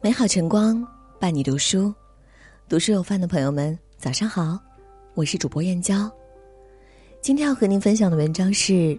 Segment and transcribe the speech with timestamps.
[0.00, 0.86] 美好晨光
[1.18, 1.92] 伴你读书，
[2.68, 4.58] 读书有范的朋友们，早上好，
[5.14, 6.10] 我是主播燕娇。
[7.20, 8.98] 今天要和您分享的文章是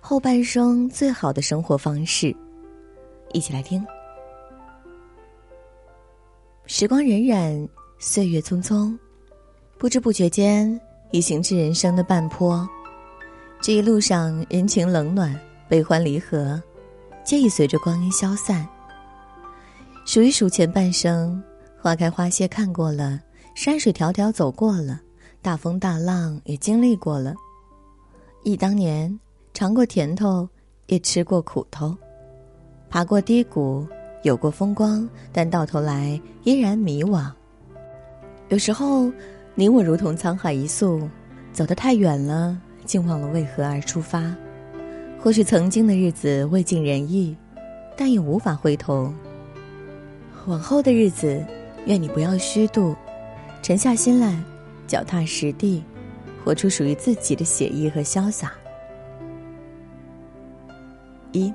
[0.00, 2.34] 后半生最好的生活方式，
[3.32, 3.84] 一起来听。
[6.66, 7.68] 时光荏苒，
[7.98, 8.98] 岁月匆匆，
[9.78, 10.80] 不知不觉间
[11.12, 12.68] 已行至人生的半坡。
[13.60, 16.60] 这一路上，人情冷暖、悲欢离合，
[17.24, 18.68] 皆已随着光阴消散。
[20.06, 21.42] 数一数前半生，
[21.80, 23.18] 花开花谢看过了，
[23.54, 25.00] 山水迢迢走过了，
[25.40, 27.34] 大风大浪也经历过了。
[28.42, 29.18] 忆当年，
[29.54, 30.46] 尝过甜头，
[30.88, 31.96] 也吃过苦头，
[32.90, 33.86] 爬过低谷，
[34.22, 37.30] 有过风光，但到头来依然迷惘。
[38.50, 39.10] 有时候，
[39.54, 41.08] 你我如同沧海一粟，
[41.52, 42.60] 走得太远了。
[42.84, 44.36] 竟忘了为何而出发。
[45.18, 47.34] 或许曾经的日子未尽人意，
[47.96, 49.10] 但也无法回头。
[50.46, 51.42] 往后的日子，
[51.86, 52.94] 愿你不要虚度，
[53.62, 54.38] 沉下心来，
[54.86, 55.82] 脚踏实地，
[56.44, 58.52] 活出属于自己的写意和潇洒。
[61.32, 61.52] 一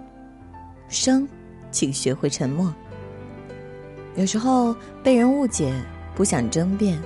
[0.87, 1.27] 生，
[1.69, 2.73] 请学会沉默。
[4.15, 5.71] 有时候被人误解，
[6.15, 6.99] 不想争辩，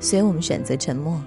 [0.00, 1.22] 所以我们选择沉默。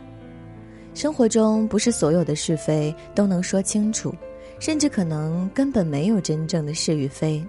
[0.94, 4.14] 生活中不是所有的是非都能说清楚，
[4.60, 7.42] 甚至可能根本没有真正的是与非。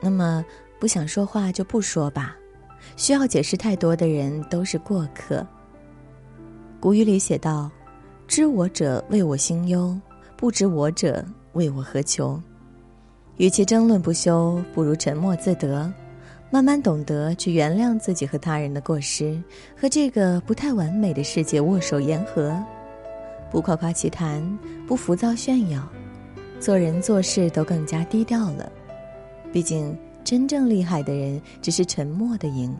[0.00, 0.44] 那么，
[0.78, 2.36] 不想说话就不说吧。
[2.96, 5.46] 需要解释太多的人都是过客。
[6.80, 7.70] 古语里写道
[8.28, 9.98] ：“知我者谓我心忧，
[10.36, 12.40] 不知我者谓我何求。”
[13.36, 15.92] 与其争论不休，不如沉默自得。
[16.50, 19.38] 慢慢懂得去原谅自己和他人的过失，
[19.76, 22.56] 和这个不太完美的世界握手言和，
[23.50, 24.42] 不夸夸其谈，
[24.86, 25.86] 不浮躁炫耀，
[26.58, 28.72] 做人做事都更加低调了。
[29.52, 32.76] 毕竟，真正厉害的人只是沉默的赢。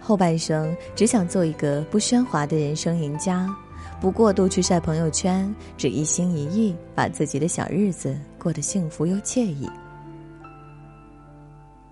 [0.00, 3.54] 后半生只想做一个不喧哗的人生赢家，
[4.00, 9.68] 不过度去晒朋友圈，只一心一意把自己的小日子过得幸福又惬意。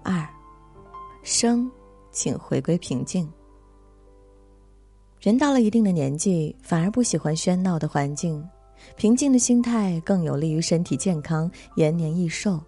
[0.02, 0.28] 二。
[1.22, 1.70] 生，
[2.10, 3.30] 请回归平静。
[5.20, 8.44] 人到了一定的年纪，反而不喜欢喧闹的环境，
[8.96, 12.60] 平静的心态更有利于身体健康、延年益寿。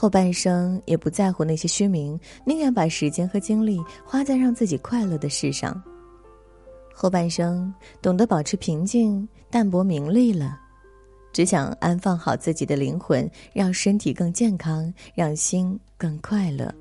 [0.00, 5.78] 后半生也不在乎那些虚名，宁愿把时间和精力花在让自己快乐的事上。
[6.94, 10.58] 后半生懂得保持平静，淡泊名利了，
[11.34, 16.74] 只想安放好自己的灵魂，让身体更健康，让心更快乐。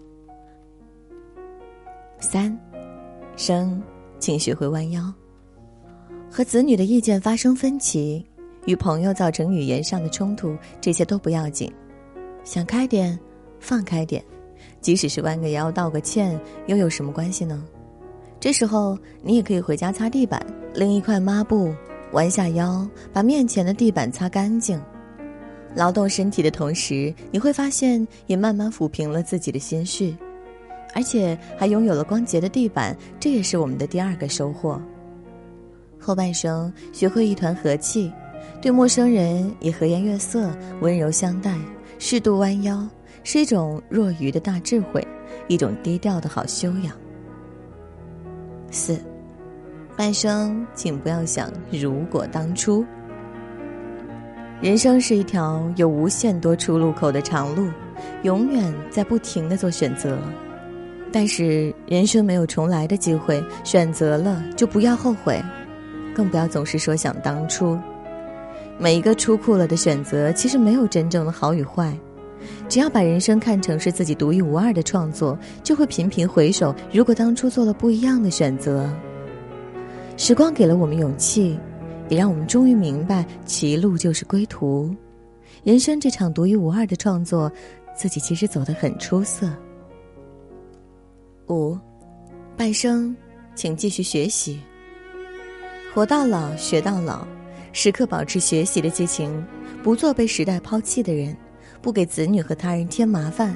[2.22, 2.58] 三，
[3.36, 3.84] 生，
[4.18, 5.14] 请学会弯腰。
[6.32, 8.26] 和子女的意见发生分歧，
[8.66, 11.70] 与朋友造成语言上的冲突，这些都不要紧。
[12.50, 13.16] 想开点，
[13.60, 14.26] 放开点，
[14.82, 17.64] 即使是弯个腰、道个歉，又有什么关系呢？
[18.40, 20.44] 这时候，你也可以回家擦地板，
[20.74, 21.72] 拎一块抹布，
[22.14, 24.82] 弯下腰，把面前的地板擦干净。
[25.76, 30.18] 劳动身体的同时，你会发现，也慢慢抚平了自己的心绪。
[30.96, 34.82] 而且还拥有了光洁的地板，这也是我们的第二个收获。
[36.00, 38.12] 后半生学会一团和气，
[38.60, 41.56] 对陌生人也和颜悦色、温柔相待，
[42.02, 42.88] 适度弯腰，
[43.26, 45.06] 是一种若愚的大智慧，
[45.50, 46.96] 一种低调的好修养。
[48.72, 48.98] 四，
[49.98, 52.86] 半生请不要想如果当初。
[54.62, 57.70] 人生是一条有无限多出路口的长路，
[58.24, 60.18] 永远在不停的做选择。
[61.12, 65.44] 但是人生没有重来的机会，选择了就不要后悔，
[66.16, 67.78] 更不要总是说想当初。
[68.80, 71.96] 每一个出库了的选择，其实没有真正的好与坏。
[72.70, 78.90] 只要把人生看成是自己独一无二的创作，就会频频回首，如果当初做了不一样的选择。
[80.16, 81.60] 时光给了我们勇气，
[82.08, 84.96] 也让我们终于明白，歧路就是归途。
[85.64, 87.52] 人生这场独一无二的创作，
[87.94, 89.50] 自己其实走得很出色。
[91.50, 91.78] 五，
[92.56, 93.14] 半生，
[93.56, 94.62] 请继续学习。
[95.94, 97.28] 活到老，学到老，
[97.72, 99.46] 时刻保持学习的激情，
[99.84, 101.36] 不做被时代抛弃的人，
[101.82, 103.56] 不给子女和他人添麻烦。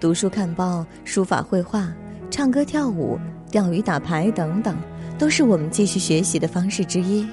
[0.00, 1.92] 读书看报、书法绘画、
[2.30, 3.18] 唱歌跳舞、
[3.50, 4.76] 钓鱼打牌等等，
[5.18, 7.26] 都是我们继续学习的方式之一。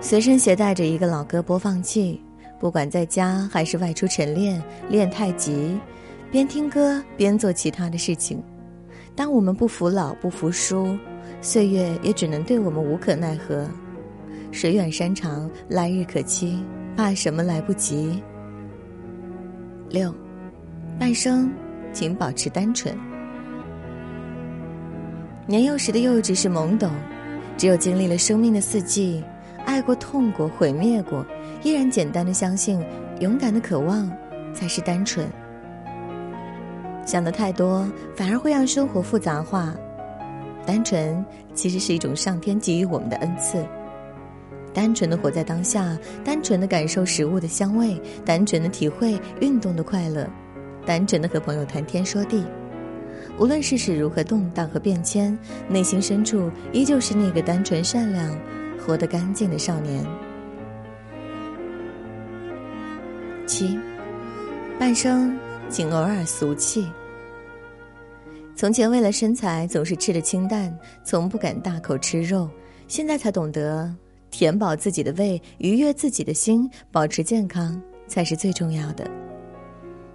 [0.00, 2.20] 随身携带着一个老歌播放器，
[2.58, 5.78] 不管在家还是外出晨练练太极。
[6.30, 8.42] 边听歌边做其他的事情，
[9.14, 10.98] 当我们不服老不服输，
[11.40, 13.66] 岁月也只能对我们无可奈何。
[14.56, 16.64] 水远山长，来日可期，
[16.96, 18.22] 怕什么来不及？
[19.90, 20.10] 六，
[20.98, 21.52] 半生，
[21.92, 22.96] 请保持单纯。
[25.46, 26.90] 年幼时的幼稚是懵懂，
[27.58, 29.22] 只有经历了生命的四季，
[29.66, 31.22] 爱过、痛过、毁灭过，
[31.62, 32.82] 依然简单的相信，
[33.20, 34.10] 勇敢的渴望，
[34.54, 35.28] 才是单纯。
[37.04, 37.86] 想的太多，
[38.16, 39.76] 反而会让生活复杂化。
[40.64, 43.62] 单纯其实是一种上天给予我们的恩赐。
[44.76, 50.28] 单纯的活在当下，单纯的感受食物的香味，单纯的体会运动的快乐，
[50.84, 52.44] 单纯的和朋友谈天说地。
[53.38, 55.36] 无论世事如何动荡和变迁，
[55.66, 58.38] 内心深处依旧是那个单纯善良、
[58.78, 60.04] 活得干净的少年。
[63.46, 63.78] 七，
[64.78, 65.34] 半生
[65.70, 66.86] 请偶尔俗气。
[68.54, 70.70] 从前为了身材总是吃的清淡，
[71.02, 72.46] 从不敢大口吃肉，
[72.88, 73.90] 现在才懂得
[74.30, 79.10] 填饱自己的胃，愉悦自己的心，保持健康才是最重要的。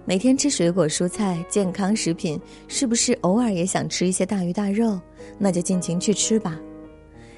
[0.04, 5.00] 每天吃水果蔬菜健康食品，是不是偶尔也想吃一些大鱼大肉？
[5.38, 6.58] 那就尽情去吃吧。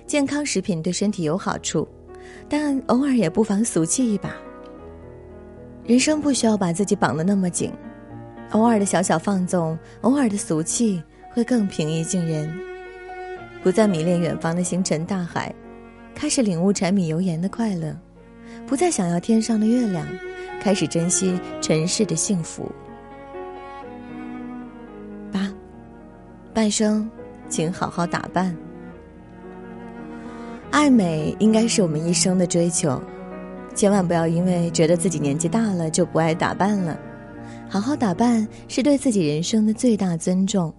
[0.07, 1.87] 健康食品对身体有好处，
[2.49, 4.35] 但偶尔也不妨俗气一把。
[5.87, 7.71] 人生不需要把自己绑得那么紧。
[8.53, 12.51] 偶尔的小小放纵，偶尔的俗气，会更平易近人。
[13.63, 15.55] 不再迷恋远方的星辰大海，
[16.15, 17.93] 开始领悟柴米油盐的快乐；
[18.67, 20.07] 不再想要天上的月亮，
[20.61, 22.71] 开始珍惜尘世的幸福。
[25.33, 25.53] 八，
[26.55, 27.11] 半生，
[27.49, 28.57] 请好好打扮。
[30.71, 33.01] 爱美应该是我们一生的追求，
[33.75, 36.99] 千万不要因为觉得自己年纪大了就不爱打扮了。
[37.69, 40.73] 好好打扮是对自己人生的最大尊重。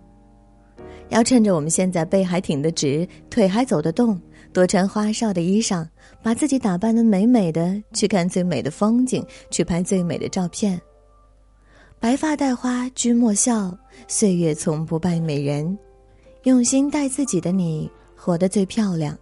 [1.10, 4.20] 要趁着我们现在背还挺得直，腿还走得动，
[4.56, 5.86] 多穿花哨的衣裳，
[6.24, 9.22] 把自己打扮的美美的，去看最美的风景，
[9.52, 10.82] 去拍最美的照片。
[12.00, 15.78] 白发戴花君莫笑，岁月从不败美人。
[16.44, 19.18] 用心待自己的你，活得最漂亮。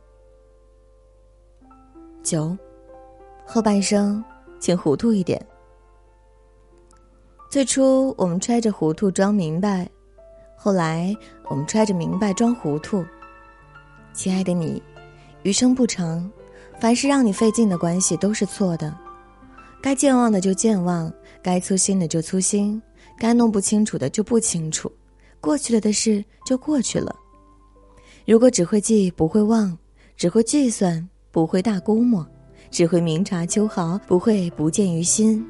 [2.22, 2.56] 九，
[3.44, 4.24] 后半生，
[4.60, 5.44] 请糊涂一点。
[7.50, 9.90] 最初我们揣着糊涂装明白，
[10.56, 11.16] 后来
[11.50, 13.04] 我们揣着明白装糊涂。
[14.14, 14.80] 亲爱的你，
[15.44, 16.30] 余生不长，
[16.80, 18.96] 凡是让你费劲的关系都是错的，
[19.82, 21.12] 该健忘的就健忘，
[21.42, 22.82] 该粗心的就粗心，
[23.20, 24.90] 该弄不清楚的就不清楚，
[25.42, 27.14] 过去了的事就过去了。
[28.26, 29.78] 如果只会记不会忘，
[30.16, 32.26] 只会计算不会大估摸，
[32.72, 35.46] 只会明察秋毫不会不见于心。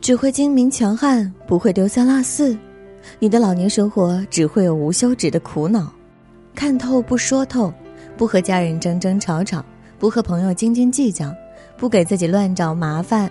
[0.00, 2.56] 只会精明强悍，不会丢三落四。
[3.18, 5.92] 你的老年生活只会有无休止的苦恼。
[6.54, 7.72] 看透不说透，
[8.16, 9.64] 不和家人争争吵吵，
[9.98, 11.34] 不和朋友斤斤计较，
[11.76, 13.30] 不给自己乱找麻烦。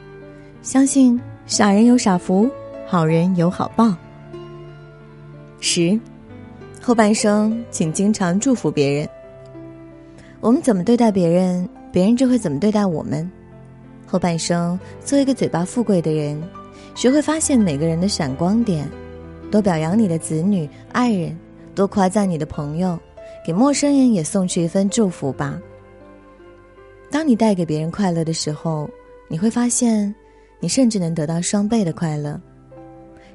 [0.61, 2.49] 相信傻人有傻福，
[2.85, 3.95] 好人有好报。
[5.59, 5.99] 十，
[6.81, 9.09] 后半生请经常祝福别人。
[10.39, 13.29] 我们怎么对待别人，别人就会怎么对待我们。
[14.05, 16.39] 后半生，做一个嘴巴富贵的人，
[16.93, 18.87] 学会发现每个人的闪光点，
[19.49, 21.35] 多表扬你的子女、爱人，
[21.73, 22.99] 多夸赞你的朋友，
[23.45, 25.61] 给陌生人也送去一份祝福吧。
[27.11, 28.89] 当你带给别人快乐的时候，
[29.27, 30.13] 你会发现，
[30.59, 32.41] 你甚至能得到双倍的快乐。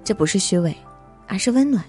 [0.03, 0.75] 这不是虚伪，
[1.29, 1.85] 而是温暖。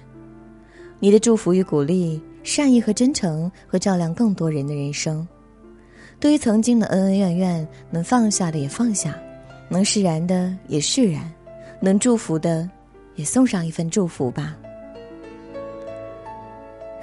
[1.00, 5.28] 你的祝福与鼓励、善意和真诚，会照亮更多人的人生。
[6.20, 9.20] 对于曾经的恩恩怨怨，能放下的也放下，
[9.68, 11.28] 能释然的也释然，
[11.80, 12.70] 能祝福的
[13.16, 14.56] 也送上一份祝福吧。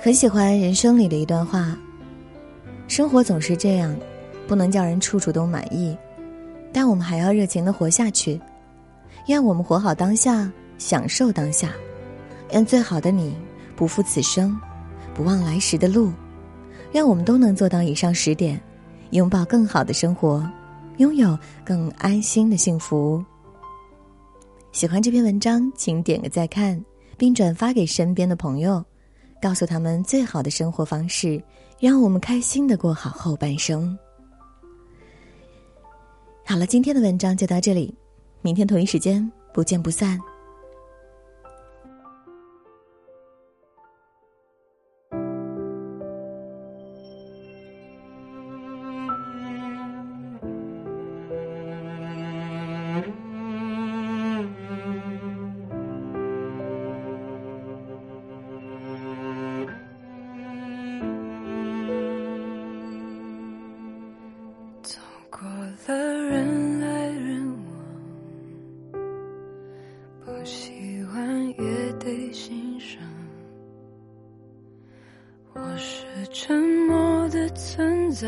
[0.00, 1.76] 很喜欢人生里的一段话：
[2.86, 3.94] 生活总是这样，
[4.46, 5.96] 不能叫人处处都满意，
[6.72, 8.40] 但我们还要热情的活下去。
[9.26, 11.72] 愿我们活好当下，享受当下。
[12.52, 13.36] 愿最好的你
[13.74, 14.56] 不负此生，
[15.12, 16.12] 不忘来时的路。
[16.92, 18.58] 愿我们都能做到以上十点。
[19.10, 20.48] 拥抱更好的生活，
[20.98, 23.24] 拥有更安心的幸福。
[24.70, 26.80] 喜欢这篇文章，请点个再看，
[27.16, 28.84] 并转发给身边的朋友，
[29.40, 31.42] 告诉他们最好的生活方式，
[31.78, 33.96] 让我们开心的过好后半生。
[36.44, 37.94] 好了，今天的文章就到这里，
[38.42, 40.18] 明天同一时间不见不散。
[65.30, 65.46] 过
[65.86, 67.46] 了人来人
[68.92, 69.00] 往，
[70.24, 72.98] 不喜欢也得欣赏。
[75.52, 78.26] 我是沉默的存在，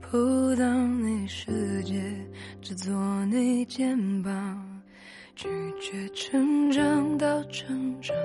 [0.00, 2.02] 不当你世界，
[2.60, 2.92] 只做
[3.26, 4.82] 你肩膀，
[5.36, 5.48] 拒
[5.80, 8.16] 绝成长到成长，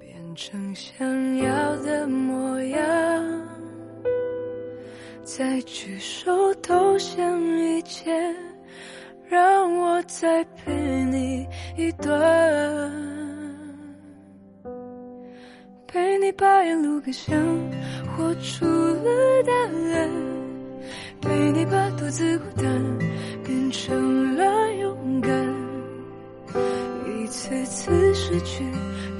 [0.00, 3.48] 变成想要的模样，
[5.34, 8.12] 再举手投降一切，
[9.30, 10.70] 让我再陪
[11.04, 12.12] 你一段。
[15.86, 17.34] 陪你把沿路感想
[18.14, 19.52] 活出了答
[19.94, 20.10] 案，
[21.22, 22.98] 陪你把独自孤单
[23.42, 25.30] 变成了勇敢。
[27.08, 28.66] 一次次失去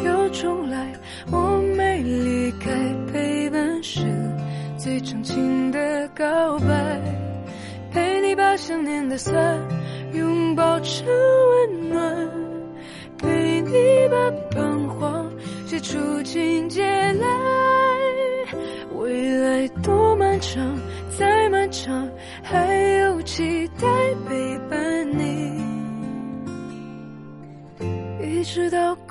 [0.04, 0.92] 又重来，
[1.30, 2.70] 我没离开，
[3.10, 4.02] 陪伴是
[4.82, 7.00] 最长情的告白。
[7.92, 9.32] 陪你把想念的酸
[10.12, 12.28] 拥抱成温暖，
[13.16, 13.72] 陪你
[14.10, 14.16] 把
[14.50, 15.30] 彷徨。
[15.66, 17.26] 写出情节来，
[18.96, 20.76] 未来多漫长，
[21.16, 22.10] 再漫长，
[22.42, 23.86] 还有期待
[24.28, 25.62] 陪伴你，
[28.20, 29.01] 一直到。